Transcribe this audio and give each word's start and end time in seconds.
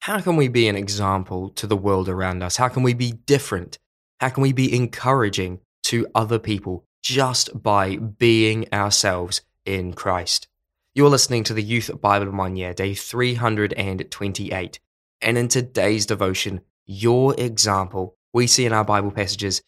how 0.00 0.18
can 0.18 0.36
we 0.36 0.48
be 0.48 0.66
an 0.66 0.76
example 0.76 1.50
to 1.50 1.66
the 1.66 1.76
world 1.76 2.08
around 2.08 2.42
us? 2.42 2.56
How 2.56 2.68
can 2.68 2.82
we 2.82 2.94
be 2.94 3.12
different? 3.12 3.78
How 4.18 4.30
can 4.30 4.42
we 4.42 4.54
be 4.54 4.74
encouraging 4.74 5.60
to 5.84 6.06
other 6.14 6.38
people 6.38 6.86
just 7.02 7.62
by 7.62 7.96
being 7.96 8.66
ourselves 8.72 9.42
in 9.66 9.92
Christ? 9.92 10.48
You're 10.94 11.10
listening 11.10 11.44
to 11.44 11.54
the 11.54 11.62
Youth 11.62 11.90
Bible 12.00 12.30
One 12.32 12.54
day 12.54 12.94
328. 12.94 14.80
And 15.20 15.36
in 15.36 15.48
today's 15.48 16.06
devotion, 16.06 16.62
your 16.86 17.34
example, 17.38 18.16
we 18.32 18.46
see 18.46 18.64
in 18.64 18.72
our 18.72 18.86
Bible 18.86 19.10
passages 19.10 19.60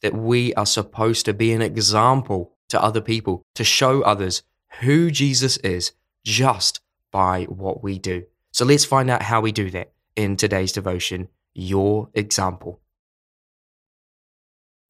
that 0.00 0.14
we 0.14 0.54
are 0.54 0.64
supposed 0.64 1.24
to 1.24 1.34
be 1.34 1.52
an 1.52 1.60
example 1.60 2.52
to 2.68 2.80
other 2.80 3.00
people, 3.00 3.42
to 3.56 3.64
show 3.64 4.02
others 4.02 4.44
who 4.80 5.10
Jesus 5.10 5.56
is 5.58 5.90
just 6.24 6.80
by 7.10 7.44
what 7.44 7.82
we 7.82 7.98
do. 7.98 8.26
So 8.52 8.64
let's 8.66 8.84
find 8.84 9.08
out 9.08 9.22
how 9.22 9.40
we 9.40 9.50
do 9.50 9.70
that 9.70 9.92
in 10.14 10.36
today's 10.36 10.72
devotion, 10.72 11.28
Your 11.54 12.10
Example. 12.12 12.82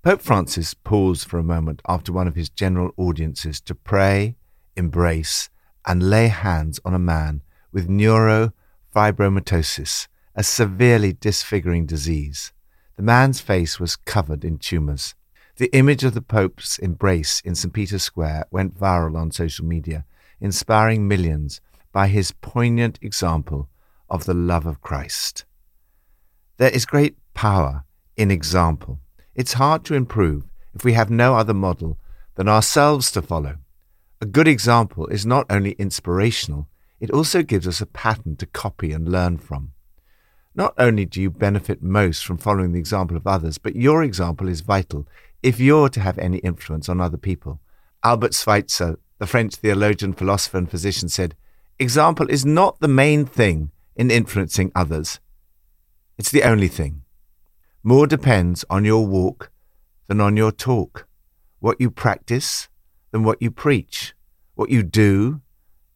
Pope 0.03 0.21
Francis 0.21 0.75
paused 0.75 1.29
for 1.29 1.39
a 1.39 1.45
moment 1.45 1.81
after 1.87 2.13
one 2.13 2.27
of 2.27 2.35
his 2.35 2.51
general 2.51 2.91
audiences 2.97 3.61
to 3.61 3.77
pray, 3.77 4.35
embrace, 4.77 5.49
and 5.87 6.11
lay 6.11 6.27
hands 6.27 6.81
on 6.85 6.93
a 6.93 6.99
man 6.99 7.43
with 7.71 7.89
neurofibromatosis, 7.89 10.09
a 10.35 10.43
severely 10.43 11.13
disfiguring 11.13 11.87
disease. 11.87 12.53
The 12.97 13.05
man's 13.05 13.41
face 13.41 13.79
was 13.79 13.95
covered 13.95 14.45
in 14.45 14.59
tumours. 14.59 15.15
The 15.59 15.73
image 15.73 16.03
of 16.03 16.15
the 16.15 16.23
Pope's 16.23 16.79
embrace 16.79 17.41
in 17.45 17.55
St. 17.55 17.73
Peter's 17.73 18.03
Square 18.03 18.47
went 18.51 18.77
viral 18.77 19.17
on 19.17 19.31
social 19.31 19.65
media, 19.65 20.05
inspiring 20.41 21.07
millions 21.07 21.61
by 21.93 22.09
his 22.09 22.33
poignant 22.33 22.99
example 23.03 23.69
of 24.09 24.25
the 24.25 24.35
love 24.35 24.67
of 24.67 24.81
Christ. 24.81 25.45
There 26.57 26.71
is 26.71 26.87
great 26.87 27.17
power 27.35 27.85
in 28.17 28.31
example. 28.31 29.01
It's 29.35 29.55
hard 29.55 29.85
to 29.87 29.95
improve 29.95 30.45
if 30.75 30.85
we 30.85 30.95
have 30.95 31.11
no 31.11 31.35
other 31.35 31.55
model 31.55 31.99
than 32.35 32.49
ourselves 32.49 33.11
to 33.13 33.23
follow. 33.23 33.57
A 34.21 34.27
good 34.27 34.49
example 34.49 35.07
is 35.09 35.27
not 35.27 35.47
only 35.51 35.73
inspirational, 35.73 36.69
it 37.01 37.11
also 37.11 37.43
gives 37.43 37.67
us 37.67 37.81
a 37.81 37.87
pattern 37.87 38.37
to 38.37 38.47
copy 38.47 38.93
and 38.93 39.09
learn 39.09 39.39
from. 39.39 39.73
Not 40.55 40.75
only 40.79 41.05
do 41.07 41.21
you 41.21 41.31
benefit 41.31 41.83
most 41.83 42.25
from 42.25 42.37
following 42.39 42.73
the 42.73 42.79
example 42.79 43.17
of 43.17 43.27
others, 43.27 43.59
but 43.59 43.75
your 43.75 44.03
example 44.03 44.49
is 44.49 44.61
vital 44.61 45.09
if 45.43 45.59
you're 45.59 45.89
to 45.89 46.01
have 46.01 46.19
any 46.19 46.39
influence 46.39 46.89
on 46.89 47.01
other 47.01 47.17
people. 47.17 47.61
Albert 48.05 48.35
Schweitzer, 48.35 48.99
the 49.19 49.27
French 49.27 49.57
theologian, 49.57 50.13
philosopher, 50.13 50.59
and 50.59 50.71
physician, 50.71 51.09
said, 51.09 51.35
Example 51.83 52.31
is 52.31 52.47
not 52.47 52.79
the 52.79 52.87
main 52.87 53.27
thing 53.27 53.73
in 53.97 54.09
influencing 54.09 54.71
others. 54.73 55.19
It's 56.17 56.31
the 56.31 56.45
only 56.45 56.69
thing. 56.69 57.03
More 57.83 58.07
depends 58.07 58.65
on 58.71 58.85
your 58.85 59.05
walk 59.05 59.51
than 60.07 60.21
on 60.21 60.37
your 60.37 60.53
talk, 60.53 61.09
what 61.59 61.81
you 61.81 61.91
practice 61.91 62.69
than 63.11 63.25
what 63.25 63.43
you 63.43 63.51
preach, 63.51 64.15
what 64.55 64.71
you 64.71 64.85
do 64.85 65.41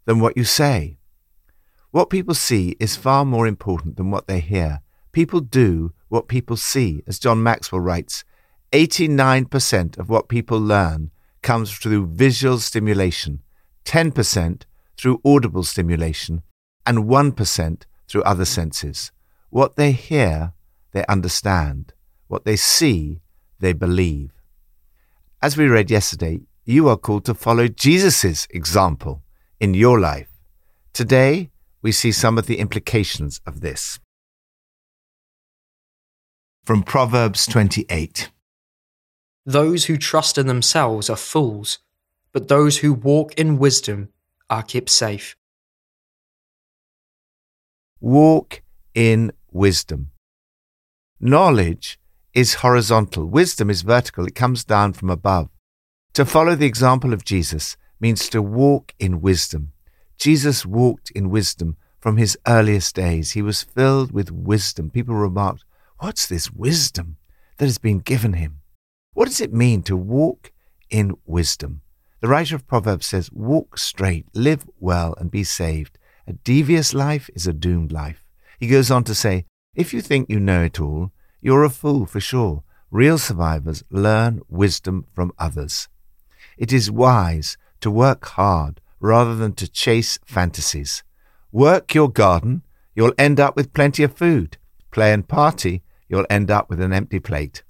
than 0.06 0.18
what 0.18 0.36
you 0.36 0.42
say. 0.42 0.98
What 1.92 2.10
people 2.10 2.34
see 2.34 2.74
is 2.80 2.96
far 2.96 3.24
more 3.24 3.46
important 3.46 3.96
than 3.96 4.10
what 4.10 4.26
they 4.26 4.40
hear. 4.40 4.80
People 5.12 5.40
do 5.40 5.92
what 6.08 6.26
people 6.26 6.56
see, 6.56 7.04
as 7.06 7.20
John 7.20 7.44
Maxwell 7.44 7.80
writes. 7.80 8.24
89% 8.72 9.98
of 9.98 10.10
what 10.10 10.28
people 10.28 10.58
learn 10.58 11.12
comes 11.42 11.70
through 11.72 12.08
visual 12.08 12.58
stimulation, 12.58 13.40
10% 13.84 14.62
through 14.98 15.20
audible 15.24 15.62
stimulation, 15.62 16.42
and 16.84 17.04
1% 17.04 17.82
through 18.08 18.22
other 18.22 18.44
senses. 18.44 19.12
What 19.50 19.76
they 19.76 19.92
hear, 19.92 20.52
they 20.92 21.04
understand. 21.06 21.92
What 22.28 22.44
they 22.44 22.56
see, 22.56 23.20
they 23.60 23.72
believe. 23.72 24.32
As 25.42 25.56
we 25.56 25.66
read 25.66 25.90
yesterday, 25.90 26.40
you 26.64 26.88
are 26.88 26.96
called 26.96 27.24
to 27.26 27.34
follow 27.34 27.68
Jesus' 27.68 28.46
example 28.50 29.22
in 29.60 29.74
your 29.74 30.00
life. 30.00 30.28
Today, 30.92 31.50
we 31.82 31.92
see 31.92 32.10
some 32.10 32.38
of 32.38 32.46
the 32.46 32.58
implications 32.58 33.40
of 33.46 33.60
this. 33.60 34.00
From 36.64 36.82
Proverbs 36.82 37.46
28 37.46 38.30
Those 39.44 39.84
who 39.84 39.96
trust 39.96 40.36
in 40.36 40.48
themselves 40.48 41.08
are 41.08 41.16
fools, 41.16 41.78
but 42.32 42.48
those 42.48 42.78
who 42.78 42.92
walk 42.92 43.34
in 43.34 43.58
wisdom 43.58 44.08
are 44.48 44.62
kept 44.62 44.90
safe. 44.90 45.36
Walk 48.00 48.62
in 48.94 49.32
wisdom. 49.50 50.10
Knowledge 51.20 51.98
is 52.34 52.54
horizontal, 52.54 53.26
wisdom 53.26 53.70
is 53.70 53.82
vertical, 53.82 54.26
it 54.26 54.34
comes 54.34 54.64
down 54.64 54.92
from 54.92 55.08
above. 55.08 55.48
To 56.12 56.24
follow 56.24 56.54
the 56.54 56.66
example 56.66 57.12
of 57.12 57.24
Jesus 57.24 57.76
means 58.00 58.28
to 58.28 58.42
walk 58.42 58.92
in 58.98 59.20
wisdom. 59.20 59.72
Jesus 60.18 60.64
walked 60.66 61.10
in 61.10 61.30
wisdom 61.30 61.76
from 61.98 62.18
his 62.18 62.38
earliest 62.46 62.94
days. 62.94 63.32
He 63.32 63.42
was 63.42 63.62
filled 63.62 64.12
with 64.12 64.30
wisdom. 64.30 64.90
People 64.90 65.14
remarked, 65.14 65.64
What's 65.98 66.26
this 66.26 66.50
wisdom 66.50 67.16
that 67.56 67.64
has 67.64 67.78
been 67.78 67.98
given 67.98 68.34
him? 68.34 68.60
What 69.14 69.26
does 69.26 69.40
it 69.40 69.52
mean 69.52 69.82
to 69.84 69.96
walk 69.96 70.52
in 70.90 71.14
wisdom? 71.24 71.80
The 72.20 72.28
writer 72.28 72.56
of 72.56 72.66
Proverbs 72.66 73.06
says, 73.06 73.30
Walk 73.30 73.76
straight, 73.78 74.26
live 74.34 74.64
well, 74.80 75.14
and 75.18 75.30
be 75.30 75.44
saved. 75.44 75.98
A 76.26 76.32
devious 76.32 76.94
life 76.94 77.28
is 77.34 77.46
a 77.46 77.52
doomed 77.52 77.92
life. 77.92 78.24
He 78.58 78.68
goes 78.68 78.90
on 78.90 79.04
to 79.04 79.14
say, 79.14 79.44
If 79.74 79.92
you 79.92 80.00
think 80.00 80.30
you 80.30 80.40
know 80.40 80.62
it 80.62 80.80
all, 80.80 81.12
you're 81.42 81.64
a 81.64 81.70
fool 81.70 82.06
for 82.06 82.20
sure. 82.20 82.64
Real 82.90 83.18
survivors 83.18 83.84
learn 83.90 84.40
wisdom 84.48 85.06
from 85.12 85.32
others. 85.38 85.88
It 86.56 86.72
is 86.72 86.90
wise 86.90 87.58
to 87.80 87.90
work 87.90 88.24
hard 88.24 88.80
rather 88.98 89.34
than 89.34 89.52
to 89.54 89.68
chase 89.68 90.18
fantasies. 90.24 91.02
Work 91.52 91.94
your 91.94 92.10
garden, 92.10 92.62
you'll 92.94 93.14
end 93.18 93.38
up 93.38 93.56
with 93.56 93.74
plenty 93.74 94.02
of 94.02 94.16
food. 94.16 94.56
Play 94.90 95.12
and 95.12 95.28
party, 95.28 95.82
you'll 96.08 96.26
end 96.30 96.50
up 96.50 96.70
with 96.70 96.80
an 96.80 96.92
empty 96.92 97.20
plate. 97.20 97.62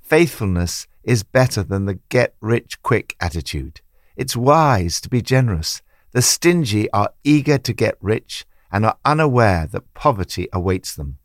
Faithfulness 0.00 0.86
is 1.02 1.22
better 1.22 1.62
than 1.62 1.86
the 1.86 1.98
get 2.08 2.34
rich 2.40 2.82
quick 2.82 3.16
attitude. 3.20 3.80
It's 4.16 4.36
wise 4.36 5.00
to 5.00 5.08
be 5.08 5.22
generous. 5.22 5.82
The 6.12 6.22
stingy 6.22 6.90
are 6.90 7.14
eager 7.24 7.58
to 7.58 7.72
get 7.72 7.96
rich 8.00 8.44
and 8.72 8.84
are 8.84 8.98
unaware 9.04 9.66
that 9.68 9.94
poverty 9.94 10.48
awaits 10.52 10.94
them. 10.94 11.18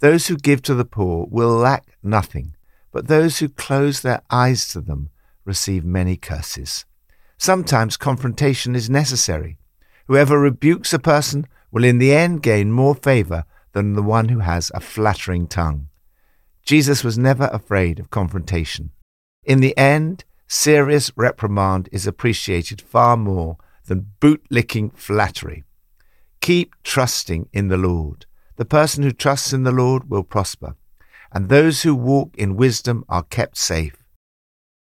Those 0.00 0.28
who 0.28 0.36
give 0.36 0.62
to 0.62 0.74
the 0.74 0.84
poor 0.84 1.26
will 1.30 1.50
lack 1.50 1.96
nothing, 2.02 2.54
but 2.92 3.08
those 3.08 3.38
who 3.38 3.48
close 3.48 4.00
their 4.00 4.22
eyes 4.30 4.68
to 4.68 4.80
them 4.80 5.10
receive 5.44 5.84
many 5.84 6.16
curses. 6.16 6.84
Sometimes 7.36 7.96
confrontation 7.96 8.74
is 8.74 8.90
necessary. 8.90 9.58
Whoever 10.06 10.38
rebukes 10.38 10.92
a 10.92 10.98
person 10.98 11.46
will 11.70 11.84
in 11.84 11.98
the 11.98 12.12
end 12.12 12.42
gain 12.42 12.72
more 12.72 12.94
favor 12.94 13.44
than 13.72 13.94
the 13.94 14.02
one 14.02 14.28
who 14.28 14.40
has 14.40 14.70
a 14.74 14.80
flattering 14.80 15.46
tongue. 15.46 15.88
Jesus 16.64 17.04
was 17.04 17.18
never 17.18 17.48
afraid 17.52 17.98
of 17.98 18.10
confrontation. 18.10 18.90
In 19.44 19.60
the 19.60 19.76
end, 19.78 20.24
serious 20.46 21.10
reprimand 21.16 21.88
is 21.92 22.06
appreciated 22.06 22.80
far 22.80 23.16
more 23.16 23.56
than 23.86 24.12
boot-licking 24.20 24.90
flattery. 24.90 25.64
Keep 26.40 26.74
trusting 26.82 27.48
in 27.52 27.68
the 27.68 27.76
Lord. 27.76 28.26
The 28.56 28.64
person 28.64 29.02
who 29.02 29.12
trusts 29.12 29.52
in 29.52 29.62
the 29.62 29.72
Lord 29.72 30.10
will 30.10 30.24
prosper, 30.24 30.76
and 31.32 31.48
those 31.48 31.82
who 31.82 31.94
walk 31.94 32.36
in 32.36 32.56
wisdom 32.56 33.04
are 33.08 33.22
kept 33.22 33.56
safe. 33.56 34.04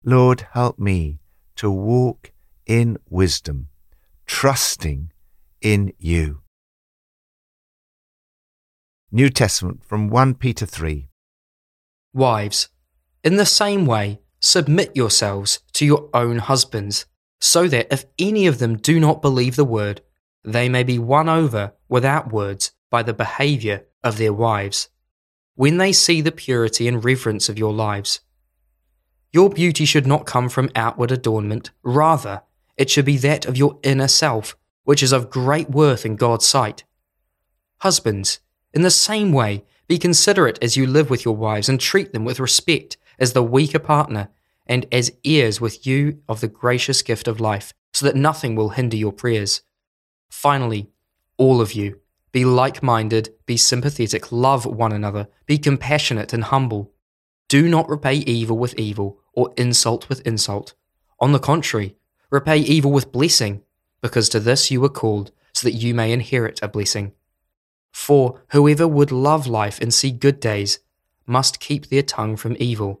Lord, 0.04 0.46
help 0.52 0.78
me 0.78 1.18
to 1.56 1.70
walk 1.70 2.32
in 2.66 2.98
wisdom, 3.08 3.68
trusting 4.26 5.12
in 5.60 5.92
you. 5.98 6.42
New 9.10 9.30
Testament 9.30 9.84
from 9.84 10.08
1 10.08 10.34
Peter 10.34 10.66
3. 10.66 11.08
Wives, 12.12 12.68
in 13.24 13.36
the 13.36 13.46
same 13.46 13.86
way, 13.86 14.20
submit 14.46 14.94
yourselves 14.94 15.58
to 15.72 15.84
your 15.84 16.08
own 16.14 16.38
husbands, 16.38 17.04
so 17.40 17.66
that 17.66 17.92
if 17.92 18.04
any 18.16 18.46
of 18.46 18.58
them 18.58 18.76
do 18.76 19.00
not 19.00 19.20
believe 19.20 19.56
the 19.56 19.64
word, 19.64 20.00
they 20.44 20.68
may 20.68 20.84
be 20.84 20.98
won 20.98 21.28
over 21.28 21.72
without 21.88 22.32
words 22.32 22.70
by 22.88 23.02
the 23.02 23.12
behavior 23.12 23.84
of 24.04 24.18
their 24.18 24.32
wives, 24.32 24.88
when 25.56 25.78
they 25.78 25.92
see 25.92 26.20
the 26.20 26.30
purity 26.30 26.86
and 26.86 27.04
reverence 27.04 27.48
of 27.48 27.58
your 27.58 27.72
lives. 27.72 28.20
Your 29.32 29.50
beauty 29.50 29.84
should 29.84 30.06
not 30.06 30.26
come 30.26 30.48
from 30.48 30.70
outward 30.76 31.10
adornment, 31.10 31.72
rather, 31.82 32.42
it 32.76 32.88
should 32.88 33.04
be 33.04 33.16
that 33.18 33.46
of 33.46 33.56
your 33.56 33.80
inner 33.82 34.08
self, 34.08 34.56
which 34.84 35.02
is 35.02 35.10
of 35.12 35.28
great 35.28 35.70
worth 35.70 36.06
in 36.06 36.14
God's 36.14 36.46
sight. 36.46 36.84
Husbands, 37.78 38.38
in 38.72 38.82
the 38.82 38.90
same 38.92 39.32
way, 39.32 39.64
be 39.88 39.98
considerate 39.98 40.58
as 40.62 40.76
you 40.76 40.86
live 40.86 41.10
with 41.10 41.24
your 41.24 41.34
wives 41.34 41.68
and 41.68 41.80
treat 41.80 42.12
them 42.12 42.24
with 42.24 42.38
respect 42.38 42.96
as 43.18 43.32
the 43.32 43.42
weaker 43.42 43.78
partner 43.78 44.28
and 44.66 44.86
as 44.90 45.12
heirs 45.24 45.60
with 45.60 45.86
you 45.86 46.20
of 46.28 46.40
the 46.40 46.48
gracious 46.48 47.02
gift 47.02 47.28
of 47.28 47.40
life, 47.40 47.72
so 47.92 48.04
that 48.04 48.16
nothing 48.16 48.56
will 48.56 48.70
hinder 48.70 48.96
your 48.96 49.12
prayers. 49.12 49.62
Finally, 50.28 50.90
all 51.38 51.60
of 51.60 51.72
you, 51.72 52.00
Be 52.36 52.44
like 52.44 52.82
minded, 52.82 53.30
be 53.46 53.56
sympathetic, 53.56 54.30
love 54.30 54.66
one 54.66 54.92
another, 54.92 55.28
be 55.46 55.56
compassionate 55.56 56.34
and 56.34 56.44
humble. 56.44 56.92
Do 57.48 57.66
not 57.66 57.88
repay 57.88 58.16
evil 58.16 58.58
with 58.58 58.78
evil 58.78 59.20
or 59.32 59.54
insult 59.56 60.10
with 60.10 60.20
insult. 60.26 60.74
On 61.18 61.32
the 61.32 61.38
contrary, 61.38 61.96
repay 62.28 62.58
evil 62.58 62.92
with 62.92 63.10
blessing, 63.10 63.62
because 64.02 64.28
to 64.28 64.38
this 64.38 64.70
you 64.70 64.82
were 64.82 64.90
called, 64.90 65.30
so 65.54 65.66
that 65.66 65.76
you 65.76 65.94
may 65.94 66.12
inherit 66.12 66.60
a 66.62 66.68
blessing. 66.68 67.12
For 67.90 68.42
whoever 68.50 68.86
would 68.86 69.10
love 69.10 69.46
life 69.46 69.80
and 69.80 69.94
see 69.94 70.10
good 70.10 70.38
days 70.38 70.80
must 71.26 71.58
keep 71.58 71.86
their 71.86 72.02
tongue 72.02 72.36
from 72.36 72.54
evil 72.60 73.00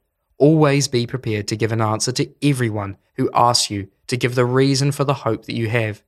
Always 0.41 0.87
be 0.87 1.05
prepared 1.05 1.47
to 1.49 1.55
give 1.55 1.71
an 1.71 1.81
answer 1.81 2.11
to 2.13 2.27
everyone 2.41 2.97
who 3.13 3.29
asks 3.31 3.69
you 3.69 3.89
to 4.07 4.17
give 4.17 4.33
the 4.33 4.43
reason 4.43 4.91
for 4.91 5.03
the 5.03 5.13
hope 5.13 5.45
that 5.45 5.53
you 5.55 5.69
have. 5.69 6.01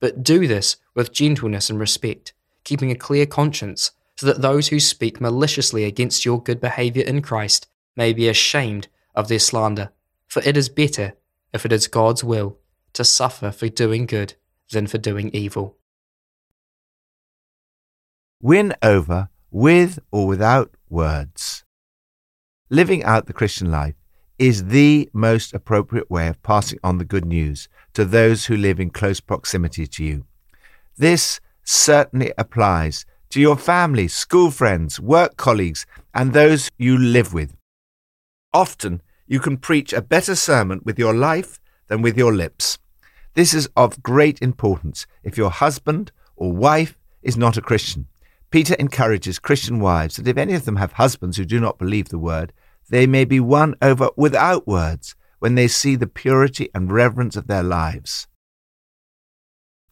But 0.00 0.22
do 0.22 0.46
this 0.46 0.76
with 0.94 1.12
gentleness 1.12 1.70
and 1.70 1.80
respect, 1.80 2.34
keeping 2.62 2.92
a 2.92 2.94
clear 2.94 3.26
conscience, 3.26 3.90
so 4.14 4.26
that 4.26 4.42
those 4.42 4.68
who 4.68 4.78
speak 4.78 5.20
maliciously 5.20 5.82
against 5.82 6.24
your 6.24 6.40
good 6.40 6.60
behavior 6.60 7.02
in 7.02 7.20
Christ 7.20 7.66
may 7.96 8.12
be 8.12 8.28
ashamed 8.28 8.86
of 9.12 9.26
their 9.26 9.40
slander. 9.40 9.90
For 10.28 10.40
it 10.44 10.56
is 10.56 10.68
better, 10.68 11.14
if 11.52 11.66
it 11.66 11.72
is 11.72 11.88
God's 11.88 12.22
will, 12.22 12.56
to 12.92 13.02
suffer 13.02 13.50
for 13.50 13.68
doing 13.68 14.06
good 14.06 14.34
than 14.70 14.86
for 14.86 14.98
doing 14.98 15.30
evil. 15.30 15.78
Win 18.40 18.72
over 18.82 19.30
with 19.50 19.98
or 20.12 20.28
without 20.28 20.76
words. 20.88 21.63
Living 22.70 23.04
out 23.04 23.26
the 23.26 23.34
Christian 23.34 23.70
life 23.70 23.94
is 24.38 24.64
the 24.64 25.10
most 25.12 25.52
appropriate 25.52 26.10
way 26.10 26.28
of 26.28 26.42
passing 26.42 26.78
on 26.82 26.96
the 26.96 27.04
good 27.04 27.26
news 27.26 27.68
to 27.92 28.06
those 28.06 28.46
who 28.46 28.56
live 28.56 28.80
in 28.80 28.88
close 28.88 29.20
proximity 29.20 29.86
to 29.86 30.02
you. 30.02 30.24
This 30.96 31.40
certainly 31.62 32.32
applies 32.38 33.04
to 33.28 33.40
your 33.40 33.58
family, 33.58 34.08
school 34.08 34.50
friends, 34.50 34.98
work 34.98 35.36
colleagues, 35.36 35.84
and 36.14 36.32
those 36.32 36.70
you 36.78 36.96
live 36.96 37.34
with. 37.34 37.54
Often, 38.54 39.02
you 39.26 39.40
can 39.40 39.58
preach 39.58 39.92
a 39.92 40.00
better 40.00 40.34
sermon 40.34 40.80
with 40.84 40.98
your 40.98 41.12
life 41.12 41.60
than 41.88 42.00
with 42.00 42.16
your 42.16 42.32
lips. 42.32 42.78
This 43.34 43.52
is 43.52 43.68
of 43.76 44.02
great 44.02 44.40
importance 44.40 45.06
if 45.22 45.36
your 45.36 45.50
husband 45.50 46.12
or 46.34 46.50
wife 46.50 46.96
is 47.22 47.36
not 47.36 47.58
a 47.58 47.62
Christian. 47.62 48.06
Peter 48.54 48.76
encourages 48.78 49.40
Christian 49.40 49.80
wives 49.80 50.14
that 50.14 50.28
if 50.28 50.36
any 50.36 50.52
of 50.52 50.64
them 50.64 50.76
have 50.76 50.92
husbands 50.92 51.36
who 51.36 51.44
do 51.44 51.58
not 51.58 51.76
believe 51.76 52.10
the 52.10 52.20
word, 52.20 52.52
they 52.88 53.04
may 53.04 53.24
be 53.24 53.40
won 53.40 53.74
over 53.82 54.10
without 54.16 54.64
words 54.64 55.16
when 55.40 55.56
they 55.56 55.66
see 55.66 55.96
the 55.96 56.06
purity 56.06 56.68
and 56.72 56.92
reverence 56.92 57.34
of 57.34 57.48
their 57.48 57.64
lives. 57.64 58.28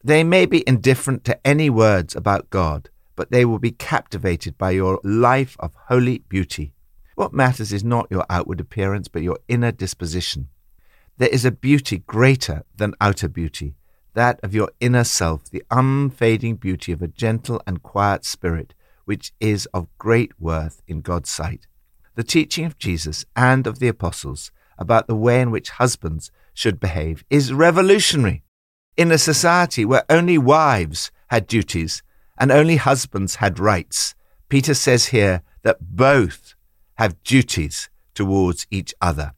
They 0.05 0.23
may 0.23 0.47
be 0.47 0.63
indifferent 0.65 1.25
to 1.25 1.45
any 1.45 1.71
words 1.71 2.15
about 2.15 2.51
God, 2.51 2.89
but 3.17 3.33
they 3.33 3.45
will 3.45 3.59
be 3.59 3.73
captivated 3.73 4.57
by 4.57 4.71
your 4.71 5.01
life 5.03 5.57
of 5.59 5.75
holy 5.89 6.19
beauty. 6.29 6.73
What 7.17 7.33
matters 7.33 7.73
is 7.73 7.83
not 7.83 8.13
your 8.13 8.25
outward 8.31 8.61
appearance, 8.61 9.09
but 9.09 9.23
your 9.23 9.41
inner 9.49 9.73
disposition. 9.73 10.51
There 11.19 11.29
is 11.31 11.45
a 11.45 11.51
beauty 11.51 11.99
greater 11.99 12.63
than 12.77 12.95
outer 13.01 13.27
beauty, 13.27 13.75
that 14.15 14.41
of 14.43 14.55
your 14.55 14.71
inner 14.81 15.05
self, 15.05 15.51
the 15.51 15.63
unfading 15.71 16.57
beauty 16.57 16.93
of 16.93 17.03
a 17.03 17.09
gentle 17.09 17.63
and 17.67 17.83
quiet 17.83 18.25
spirit, 18.25 18.75
which 19.05 19.33
is 19.41 19.67
of 19.75 19.89
great 19.99 20.33
worth 20.41 20.83
in 20.87 21.01
God's 21.01 21.31
sight. 21.31 21.67
The 22.15 22.23
teaching 22.23 22.65
of 22.65 22.79
Jesus 22.79 23.25
and 23.35 23.67
of 23.67 23.79
the 23.79 23.89
apostles 23.89 24.51
about 24.79 25.07
the 25.07 25.15
way 25.15 25.41
in 25.41 25.51
which 25.51 25.71
husbands 25.71 26.31
should 26.55 26.79
behave 26.79 27.25
is 27.31 27.53
revolutionary. 27.53 28.43
In 28.97 29.11
a 29.11 29.19
society 29.19 29.85
where 29.85 30.05
only 30.11 30.37
wives 30.37 31.11
had 31.29 31.47
duties 31.47 32.03
and 32.39 32.53
only 32.53 32.77
husbands 32.77 33.37
had 33.37 33.59
rights, 33.59 34.15
Peter 34.49 34.75
says 34.75 35.07
here 35.07 35.43
that 35.63 35.79
both 35.81 36.55
have 36.97 37.23
duties 37.23 37.89
towards 38.15 38.67
each 38.71 38.93
other. 39.01 39.33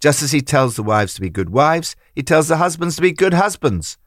Just 0.00 0.22
as 0.22 0.32
he 0.32 0.40
tells 0.40 0.76
the 0.76 0.82
wives 0.82 1.14
to 1.14 1.20
be 1.20 1.30
good 1.30 1.50
wives, 1.50 1.96
he 2.14 2.22
tells 2.22 2.48
the 2.48 2.58
husbands 2.58 2.96
to 2.96 3.02
be 3.02 3.12
good 3.12 3.34
husbands. 3.34 3.98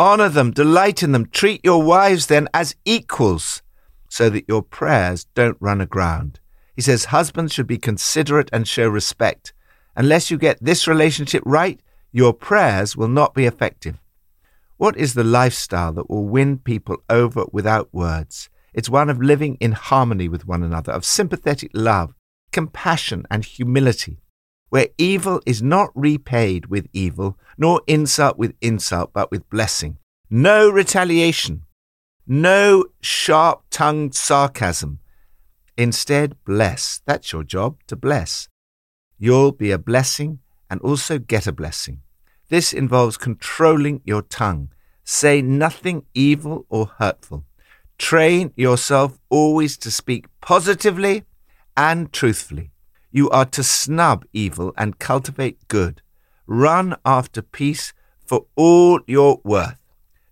Honor 0.00 0.30
them, 0.30 0.50
delight 0.50 1.02
in 1.02 1.12
them, 1.12 1.26
treat 1.26 1.62
your 1.62 1.82
wives 1.82 2.28
then 2.28 2.48
as 2.54 2.74
equals, 2.86 3.60
so 4.08 4.30
that 4.30 4.48
your 4.48 4.62
prayers 4.62 5.26
don't 5.34 5.58
run 5.60 5.82
aground. 5.82 6.40
He 6.74 6.80
says 6.80 7.04
husbands 7.04 7.52
should 7.52 7.66
be 7.66 7.76
considerate 7.76 8.48
and 8.50 8.66
show 8.66 8.88
respect. 8.88 9.52
Unless 9.94 10.30
you 10.30 10.38
get 10.38 10.56
this 10.58 10.88
relationship 10.88 11.42
right, 11.44 11.78
your 12.12 12.32
prayers 12.32 12.96
will 12.96 13.08
not 13.08 13.34
be 13.34 13.44
effective. 13.44 14.00
What 14.78 14.96
is 14.96 15.12
the 15.12 15.22
lifestyle 15.22 15.92
that 15.92 16.08
will 16.08 16.24
win 16.24 16.56
people 16.56 16.96
over 17.10 17.44
without 17.52 17.92
words? 17.92 18.48
It's 18.72 18.88
one 18.88 19.10
of 19.10 19.20
living 19.20 19.58
in 19.60 19.72
harmony 19.72 20.30
with 20.30 20.46
one 20.46 20.62
another, 20.62 20.92
of 20.92 21.04
sympathetic 21.04 21.72
love, 21.74 22.14
compassion, 22.52 23.26
and 23.30 23.44
humility 23.44 24.22
where 24.70 24.88
evil 24.96 25.42
is 25.44 25.62
not 25.62 25.90
repaid 25.94 26.66
with 26.66 26.88
evil, 26.92 27.38
nor 27.58 27.82
insult 27.86 28.38
with 28.38 28.54
insult, 28.60 29.12
but 29.12 29.30
with 29.30 29.48
blessing. 29.50 29.98
No 30.30 30.70
retaliation, 30.70 31.64
no 32.26 32.86
sharp 33.00 33.62
tongued 33.70 34.14
sarcasm. 34.14 35.00
Instead, 35.76 36.36
bless. 36.44 37.00
That's 37.04 37.32
your 37.32 37.42
job, 37.42 37.78
to 37.88 37.96
bless. 37.96 38.48
You'll 39.18 39.52
be 39.52 39.70
a 39.70 39.78
blessing 39.78 40.38
and 40.70 40.80
also 40.80 41.18
get 41.18 41.46
a 41.46 41.52
blessing. 41.52 42.02
This 42.48 42.72
involves 42.72 43.16
controlling 43.16 44.00
your 44.04 44.22
tongue. 44.22 44.70
Say 45.04 45.42
nothing 45.42 46.04
evil 46.14 46.66
or 46.68 46.86
hurtful. 46.98 47.44
Train 47.98 48.52
yourself 48.56 49.18
always 49.28 49.76
to 49.78 49.90
speak 49.90 50.26
positively 50.40 51.24
and 51.76 52.12
truthfully. 52.12 52.70
You 53.12 53.28
are 53.30 53.46
to 53.46 53.64
snub 53.64 54.24
evil 54.32 54.72
and 54.76 55.00
cultivate 55.00 55.66
good. 55.66 56.00
Run 56.46 56.96
after 57.04 57.42
peace 57.42 57.92
for 58.24 58.46
all 58.54 59.00
your 59.06 59.40
worth. 59.42 59.80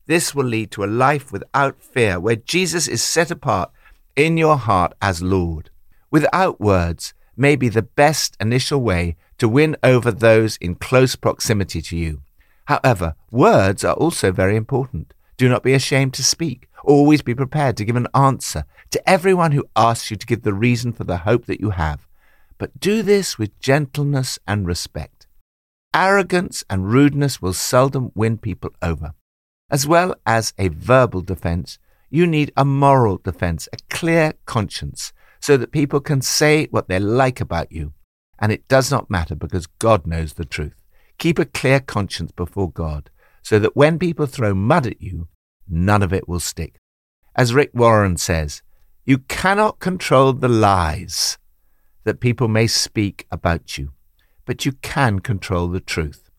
This 0.06 0.32
will 0.32 0.44
lead 0.44 0.70
to 0.72 0.84
a 0.84 0.86
life 0.86 1.32
without 1.32 1.82
fear, 1.82 2.20
where 2.20 2.36
Jesus 2.36 2.86
is 2.86 3.02
set 3.02 3.30
apart 3.32 3.70
in 4.14 4.36
your 4.36 4.56
heart 4.56 4.94
as 5.02 5.22
Lord. 5.22 5.70
Without 6.10 6.60
words 6.60 7.14
may 7.36 7.56
be 7.56 7.68
the 7.68 7.82
best 7.82 8.36
initial 8.40 8.80
way 8.80 9.16
to 9.38 9.48
win 9.48 9.76
over 9.82 10.12
those 10.12 10.56
in 10.58 10.76
close 10.76 11.16
proximity 11.16 11.82
to 11.82 11.96
you. 11.96 12.22
However, 12.66 13.16
words 13.30 13.84
are 13.84 13.94
also 13.94 14.30
very 14.30 14.56
important. 14.56 15.14
Do 15.36 15.48
not 15.48 15.62
be 15.62 15.74
ashamed 15.74 16.14
to 16.14 16.24
speak. 16.24 16.68
Always 16.84 17.22
be 17.22 17.34
prepared 17.34 17.76
to 17.76 17.84
give 17.84 17.96
an 17.96 18.08
answer 18.14 18.64
to 18.90 19.08
everyone 19.08 19.52
who 19.52 19.68
asks 19.76 20.10
you 20.10 20.16
to 20.16 20.26
give 20.26 20.42
the 20.42 20.54
reason 20.54 20.92
for 20.92 21.04
the 21.04 21.18
hope 21.18 21.46
that 21.46 21.60
you 21.60 21.70
have 21.70 22.07
but 22.58 22.78
do 22.80 23.02
this 23.02 23.38
with 23.38 23.58
gentleness 23.60 24.38
and 24.46 24.66
respect. 24.66 25.26
Arrogance 25.94 26.64
and 26.68 26.90
rudeness 26.90 27.40
will 27.40 27.52
seldom 27.52 28.12
win 28.14 28.36
people 28.36 28.70
over. 28.82 29.14
As 29.70 29.86
well 29.86 30.14
as 30.26 30.52
a 30.58 30.68
verbal 30.68 31.22
defense, 31.22 31.78
you 32.10 32.26
need 32.26 32.52
a 32.56 32.64
moral 32.64 33.18
defense, 33.18 33.68
a 33.72 33.76
clear 33.90 34.34
conscience, 34.44 35.12
so 35.40 35.56
that 35.56 35.72
people 35.72 36.00
can 36.00 36.20
say 36.20 36.66
what 36.70 36.88
they 36.88 36.98
like 36.98 37.40
about 37.40 37.70
you. 37.70 37.92
And 38.38 38.52
it 38.52 38.68
does 38.68 38.90
not 38.90 39.10
matter 39.10 39.34
because 39.34 39.66
God 39.66 40.06
knows 40.06 40.34
the 40.34 40.44
truth. 40.44 40.82
Keep 41.18 41.38
a 41.38 41.44
clear 41.44 41.80
conscience 41.80 42.32
before 42.32 42.70
God, 42.70 43.10
so 43.42 43.58
that 43.58 43.76
when 43.76 43.98
people 43.98 44.26
throw 44.26 44.54
mud 44.54 44.86
at 44.86 45.02
you, 45.02 45.28
none 45.68 46.02
of 46.02 46.12
it 46.12 46.28
will 46.28 46.40
stick. 46.40 46.78
As 47.34 47.54
Rick 47.54 47.70
Warren 47.74 48.16
says, 48.16 48.62
you 49.04 49.18
cannot 49.18 49.80
control 49.80 50.32
the 50.32 50.48
lies 50.48 51.37
that 52.08 52.20
people 52.20 52.48
may 52.48 52.66
speak 52.66 53.26
about 53.30 53.76
you, 53.76 53.92
but 54.46 54.64
you 54.64 54.72
can 54.72 55.18
control 55.18 55.68
the 55.68 55.78
truth. 55.78 56.30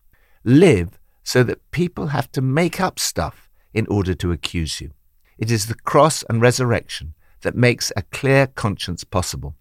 Live 0.42 0.98
so 1.22 1.44
that 1.44 1.70
people 1.70 2.08
have 2.08 2.32
to 2.32 2.42
make 2.42 2.80
up 2.80 2.98
stuff 2.98 3.48
in 3.72 3.86
order 3.86 4.14
to 4.14 4.32
accuse 4.32 4.80
you. 4.80 4.90
It 5.38 5.48
is 5.48 5.66
the 5.66 5.76
cross 5.76 6.24
and 6.28 6.42
resurrection 6.42 7.14
that 7.42 7.54
makes 7.54 7.92
a 7.94 8.02
clear 8.02 8.48
conscience 8.48 9.04
possible. 9.04 9.54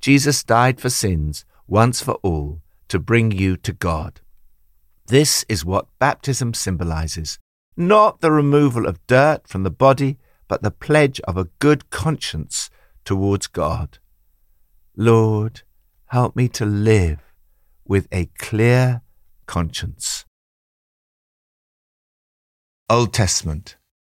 Jesus 0.00 0.42
died 0.42 0.80
for 0.80 0.90
sins 0.90 1.44
once 1.68 2.02
for 2.02 2.14
all 2.24 2.60
to 2.88 2.98
bring 2.98 3.30
you 3.30 3.56
to 3.58 3.72
God. 3.72 4.20
This 5.06 5.44
is 5.48 5.64
what 5.64 5.86
baptism 6.00 6.54
symbolizes 6.54 7.38
not 7.76 8.20
the 8.20 8.32
removal 8.32 8.86
of 8.86 9.06
dirt 9.06 9.46
from 9.46 9.62
the 9.62 9.70
body, 9.70 10.16
but 10.48 10.62
the 10.62 10.70
pledge 10.70 11.20
of 11.20 11.36
a 11.36 11.48
good 11.58 11.90
conscience 11.90 12.70
towards 13.04 13.46
God. 13.46 13.98
Lord, 14.98 15.60
help 16.06 16.34
me 16.34 16.48
to 16.48 16.64
live 16.64 17.20
with 17.86 18.08
a 18.10 18.30
clear 18.38 19.02
conscience. 19.44 20.24
Old 22.88 23.12
Testament 23.12 23.76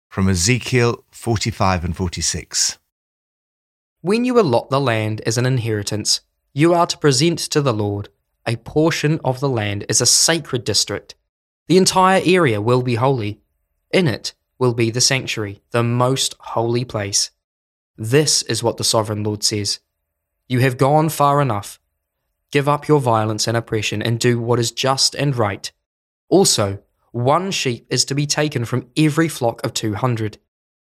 from 0.09 0.29
Ezekiel 0.29 1.05
45 1.11 1.85
and 1.85 1.97
46. 1.97 2.79
When 4.03 4.25
you 4.25 4.39
allot 4.39 4.71
the 4.71 4.81
land 4.81 5.21
as 5.23 5.37
an 5.37 5.47
inheritance, 5.47 6.21
you 6.55 6.73
are 6.75 6.87
to 6.87 6.97
present 6.97 7.41
to 7.41 7.61
the 7.61 7.75
Lord 7.75 8.09
a 8.47 8.55
portion 8.55 9.19
of 9.25 9.41
the 9.41 9.49
land 9.49 9.85
as 9.89 10.01
a 10.01 10.07
sacred 10.07 10.63
district. 10.63 11.17
The 11.67 11.77
entire 11.77 12.23
area 12.25 12.61
will 12.61 12.83
be 12.83 12.95
holy. 12.95 13.41
In 13.91 14.07
it 14.07 14.33
will 14.61 14.75
be 14.75 14.93
the 14.93 15.01
sanctuary, 15.01 15.61
the 15.73 15.83
most 15.83 16.37
holy 16.39 16.85
place. 16.85 17.33
This 17.97 18.43
is 18.43 18.63
what 18.63 18.77
the 18.77 18.85
sovereign 18.85 19.25
Lord 19.25 19.43
says 19.43 19.81
You 20.49 20.61
have 20.61 20.79
gone 20.79 21.11
far 21.11 21.43
enough. 21.43 21.79
Give 22.51 22.69
up 22.69 22.89
your 22.89 23.01
violence 23.01 23.47
and 23.47 23.57
oppression 23.57 24.01
and 24.01 24.19
do 24.19 24.41
what 24.41 24.59
is 24.59 24.73
just 24.73 25.15
and 25.15 25.37
right. 25.37 25.71
Also, 26.31 26.79
one 27.13 27.51
sheep 27.51 27.87
is 27.91 28.05
to 28.07 28.15
be 28.15 28.27
taken 28.27 28.65
from 28.65 28.89
every 28.97 29.29
flock 29.29 29.65
of 29.65 29.75
200. 29.75 30.39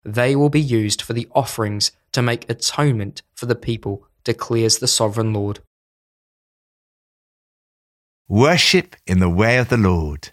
They 0.05 0.35
will 0.35 0.49
be 0.49 0.61
used 0.61 1.01
for 1.01 1.11
the 1.13 1.27
offerings 1.33 1.91
to 2.13 2.21
make 2.21 2.49
atonement 2.49 3.21
for 3.33 3.45
the 3.45 3.55
people, 3.55 4.05
declares 4.23 4.79
the 4.79 4.87
sovereign 4.87 5.33
Lord. 5.33 5.59
Worship 8.29 8.95
in 9.05 9.19
the 9.19 9.29
way 9.29 9.57
of 9.57 9.69
the 9.69 9.77
Lord. 9.77 10.29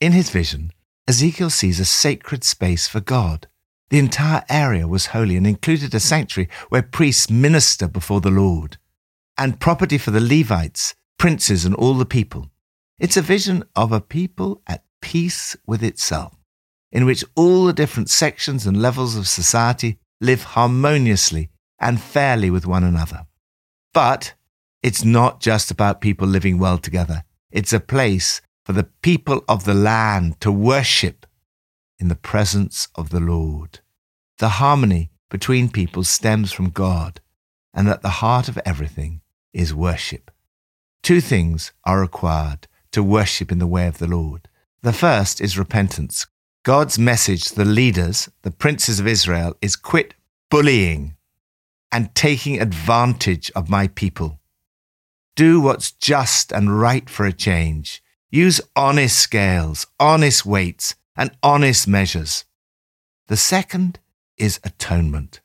In 0.00 0.12
his 0.12 0.30
vision, 0.30 0.72
Ezekiel 1.06 1.50
sees 1.50 1.80
a 1.80 1.84
sacred 1.84 2.44
space 2.44 2.88
for 2.88 3.00
God. 3.00 3.48
The 3.90 3.98
entire 3.98 4.44
area 4.48 4.86
was 4.86 5.06
holy 5.06 5.36
and 5.36 5.46
included 5.46 5.92
a 5.94 6.00
sanctuary 6.00 6.48
where 6.68 6.82
priests 6.82 7.28
minister 7.28 7.88
before 7.88 8.20
the 8.20 8.30
Lord, 8.30 8.78
and 9.36 9.58
property 9.58 9.98
for 9.98 10.12
the 10.12 10.20
Levites, 10.20 10.94
princes, 11.18 11.64
and 11.64 11.74
all 11.74 11.94
the 11.94 12.06
people. 12.06 12.50
It's 13.00 13.16
a 13.16 13.22
vision 13.22 13.64
of 13.74 13.90
a 13.90 14.00
people 14.00 14.62
at 14.68 14.84
peace 15.02 15.56
with 15.66 15.82
itself, 15.82 16.36
in 16.92 17.04
which 17.04 17.24
all 17.34 17.64
the 17.64 17.72
different 17.72 18.10
sections 18.10 18.64
and 18.64 18.80
levels 18.80 19.16
of 19.16 19.26
society 19.26 19.98
live 20.20 20.44
harmoniously 20.44 21.50
and 21.80 22.00
fairly 22.00 22.50
with 22.50 22.66
one 22.66 22.84
another. 22.84 23.26
But 23.92 24.34
it's 24.84 25.04
not 25.04 25.40
just 25.40 25.70
about 25.70 26.00
people 26.00 26.28
living 26.28 26.58
well 26.58 26.78
together. 26.78 27.24
It's 27.50 27.72
a 27.72 27.80
place 27.80 28.40
for 28.64 28.72
the 28.72 28.88
people 29.02 29.42
of 29.48 29.64
the 29.64 29.74
land 29.74 30.40
to 30.42 30.52
worship 30.52 31.26
in 32.00 32.08
the 32.08 32.16
presence 32.16 32.88
of 32.96 33.10
the 33.10 33.20
Lord. 33.20 33.80
The 34.38 34.48
harmony 34.48 35.10
between 35.28 35.68
people 35.68 36.02
stems 36.02 36.50
from 36.50 36.70
God, 36.70 37.20
and 37.72 37.88
at 37.88 38.02
the 38.02 38.18
heart 38.24 38.48
of 38.48 38.58
everything 38.64 39.20
is 39.52 39.74
worship. 39.74 40.30
Two 41.02 41.20
things 41.20 41.72
are 41.84 42.00
required 42.00 42.66
to 42.92 43.02
worship 43.02 43.52
in 43.52 43.58
the 43.58 43.66
way 43.66 43.86
of 43.86 43.98
the 43.98 44.08
Lord. 44.08 44.48
The 44.82 44.92
first 44.92 45.40
is 45.40 45.58
repentance. 45.58 46.26
God's 46.62 46.98
message 46.98 47.44
to 47.44 47.54
the 47.54 47.64
leaders, 47.64 48.28
the 48.42 48.50
princes 48.50 48.98
of 48.98 49.06
Israel, 49.06 49.56
is 49.60 49.76
quit 49.76 50.14
bullying 50.50 51.16
and 51.92 52.14
taking 52.14 52.60
advantage 52.60 53.50
of 53.54 53.70
my 53.70 53.88
people. 53.88 54.40
Do 55.36 55.60
what's 55.60 55.92
just 55.92 56.52
and 56.52 56.78
right 56.80 57.08
for 57.08 57.24
a 57.24 57.32
change. 57.32 58.02
Use 58.30 58.60
honest 58.76 59.18
scales, 59.18 59.86
honest 59.98 60.44
weights, 60.44 60.94
and 61.20 61.30
honest 61.42 61.86
measures. 61.86 62.46
The 63.28 63.36
second 63.36 64.00
is 64.38 64.58
atonement. 64.64 65.42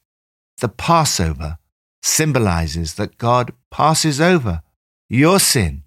The 0.62 0.70
Passover 0.70 1.58
symbolizes 2.01 2.94
that 2.94 3.17
God 3.17 3.51
passes 3.70 4.22
over 4.22 4.62
your 5.10 5.38
sin 5.38 5.84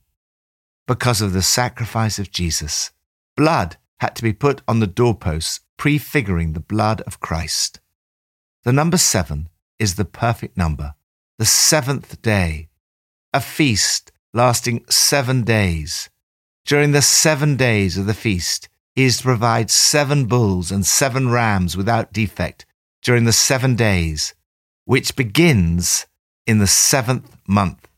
because 0.87 1.23
of 1.23 1.33
the 1.33 1.40
sacrifice 1.40 2.18
of 2.18 2.30
Jesus. 2.30 2.90
Blood 3.35 3.78
had 4.00 4.14
to 4.16 4.23
be 4.23 4.35
put 4.35 4.61
on 4.68 4.80
the 4.80 4.87
doorposts, 4.87 5.61
prefiguring 5.78 6.52
the 6.52 6.61
blood 6.61 7.00
of 7.02 7.21
Christ. 7.21 7.80
The 8.64 8.75
number 8.75 8.99
seven 8.99 9.49
is 9.78 9.95
the 9.95 10.04
perfect 10.04 10.54
number, 10.57 10.97
the 11.38 11.47
seventh 11.47 12.21
day, 12.21 12.68
a 13.33 13.40
feast 13.40 14.12
lasting 14.35 14.85
seven 14.90 15.45
days. 15.45 16.11
During 16.66 16.92
the 16.92 17.00
seven 17.00 17.57
days 17.57 17.97
of 17.97 18.04
the 18.04 18.12
feast, 18.12 18.68
is 18.99 19.19
to 19.19 19.23
provide 19.23 19.71
seven 19.71 20.26
bulls 20.26 20.73
and 20.73 20.85
seven 20.85 21.28
rams 21.28 21.76
without 21.76 22.12
defect 22.12 22.67
during 23.02 23.25
the 23.25 23.33
seven 23.33 23.76
days, 23.76 24.35
which 24.87 25.14
begins 25.14 26.07
in 26.49 26.59
the 26.59 26.67
seventh 26.67 27.37
month. 27.47 27.88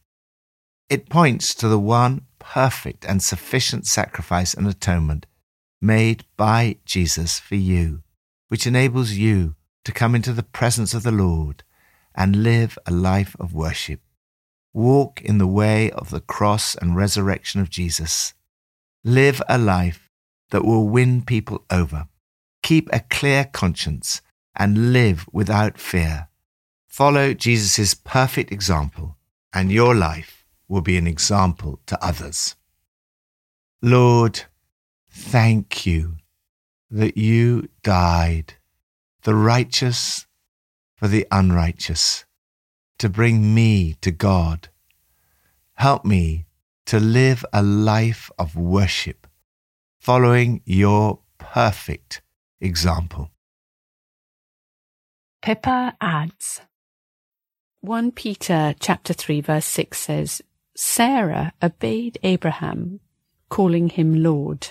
It 0.91 1.09
points 1.09 1.55
to 1.55 1.69
the 1.69 1.79
one 1.79 2.27
perfect 2.39 3.07
and 3.07 3.23
sufficient 3.23 3.87
sacrifice 3.87 4.53
and 4.53 4.67
atonement 4.69 5.25
made 5.81 6.25
by 6.37 6.77
Jesus 6.85 7.41
for 7.41 7.55
you, 7.55 8.03
which 8.49 8.67
enables 8.67 9.13
you 9.13 9.55
to 9.85 9.93
come 9.93 10.15
into 10.15 10.35
the 10.35 10.43
presence 10.43 10.93
of 10.93 11.03
the 11.03 11.11
Lord 11.11 11.63
and 12.15 12.43
live 12.43 12.79
a 12.85 12.91
life 12.91 13.35
of 13.41 13.55
worship. 13.55 14.01
Walk 14.75 15.23
in 15.23 15.39
the 15.39 15.47
way 15.47 15.91
of 15.93 16.11
the 16.11 16.21
cross 16.21 16.75
and 16.75 16.95
resurrection 16.95 17.63
of 17.63 17.71
Jesus. 17.71 18.35
Live 19.03 19.41
a 19.49 19.57
life 19.57 20.10
that 20.51 20.65
will 20.65 20.89
win 20.89 21.23
people 21.23 21.65
over. 21.71 22.09
Keep 22.63 22.89
a 22.93 23.01
clear 23.01 23.45
conscience 23.45 24.21
and 24.57 24.93
live 24.93 25.27
without 25.33 25.79
fear. 25.79 26.29
Follow 26.87 27.33
Jesus' 27.33 27.95
perfect 27.95 28.53
example, 28.53 29.17
and 29.53 29.73
your 29.73 29.95
life 29.95 30.45
will 30.69 30.83
be 30.83 30.97
an 30.97 31.07
example 31.07 31.81
to 31.87 32.05
others. 32.05 32.57
Lord, 33.83 34.43
thank 35.11 35.87
you 35.87 36.17
that 36.91 37.17
you 37.17 37.69
died, 37.83 38.55
the 39.23 39.35
righteous 39.35 40.27
for 40.95 41.09
the 41.09 41.27
unrighteous 41.31 42.25
to 42.99 43.09
bring 43.09 43.55
me 43.55 43.95
to 44.03 44.11
God. 44.11 44.69
Help 45.75 46.05
me 46.05 46.45
to 46.85 47.01
live 47.01 47.45
a 47.53 47.63
life 47.63 48.31
of 48.39 48.57
worship, 48.57 49.20
following 50.11 50.61
your 50.65 51.21
perfect 51.39 52.21
example. 52.61 53.31
Pippa 55.41 55.95
adds 56.01 56.63
1 57.83 58.11
Peter 58.11 58.75
chapter 58.81 59.13
3 59.13 59.41
verse 59.41 59.67
6 59.67 59.97
says, 59.97 60.43
Sarah 60.75 61.53
obeyed 61.63 62.19
Abraham, 62.25 62.99
calling 63.49 63.89
him 63.89 64.21
Lord. 64.21 64.71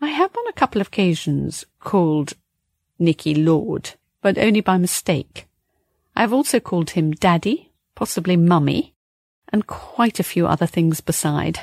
I 0.00 0.08
have 0.08 0.34
on 0.34 0.46
a 0.48 0.54
couple 0.54 0.80
of 0.80 0.86
occasions 0.86 1.66
called 1.78 2.32
Nicky 2.98 3.34
Lord, 3.34 3.96
but 4.22 4.38
only 4.38 4.62
by 4.62 4.78
mistake. 4.78 5.46
I've 6.16 6.32
also 6.32 6.58
called 6.58 6.88
him 6.92 7.10
Daddy, 7.10 7.70
possibly 7.94 8.38
Mummy, 8.38 8.94
and 9.52 9.66
quite 9.66 10.18
a 10.18 10.30
few 10.32 10.46
other 10.46 10.66
things 10.66 11.02
beside. 11.02 11.60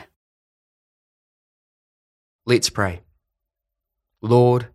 Let's 2.45 2.69
pray. 2.69 3.01
Lord, 4.21 4.67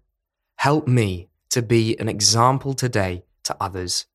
help 0.56 0.88
me 0.88 1.28
to 1.50 1.62
be 1.62 1.96
an 1.98 2.08
example 2.08 2.74
today 2.74 3.22
to 3.44 3.56
others. 3.60 4.06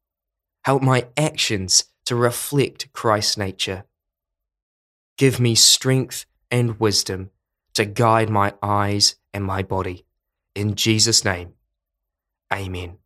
Help 0.63 0.81
my 0.81 1.07
actions 1.15 1.85
to 2.05 2.15
reflect 2.15 2.91
Christ's 2.91 3.37
nature. 3.37 3.85
Give 5.17 5.39
me 5.39 5.55
strength 5.55 6.25
and 6.51 6.79
wisdom 6.79 7.31
to 7.75 7.85
guide 7.85 8.29
my 8.29 8.53
eyes 8.61 9.15
and 9.33 9.43
my 9.43 9.63
body. 9.63 10.05
In 10.53 10.75
Jesus' 10.75 11.23
name, 11.23 11.53
amen. 12.53 12.97